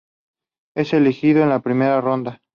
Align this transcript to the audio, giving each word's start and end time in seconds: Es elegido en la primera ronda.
Es 0.75 0.93
elegido 0.93 1.43
en 1.43 1.49
la 1.49 1.59
primera 1.59 2.01
ronda. 2.01 2.41